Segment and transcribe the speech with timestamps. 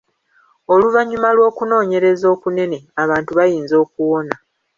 [0.73, 4.35] Oluvannyuma lw’okunoonyereza okunene, abantu bayinza okuwona.